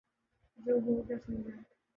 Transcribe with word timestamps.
جو 0.59 0.73
ہو 0.83 0.93
گیا 1.07 1.17
سو 1.23 1.29
ہو 1.33 1.39
گیا 1.45 1.55